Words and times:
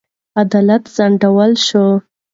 عدالت 0.41 0.83
ځنډول 0.95 1.51
شوی. 1.65 1.93